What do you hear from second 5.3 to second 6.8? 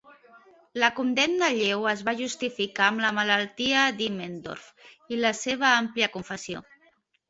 seva àmplia confessió.